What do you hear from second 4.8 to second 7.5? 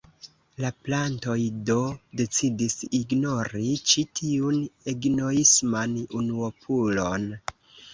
egoisman unuopulon.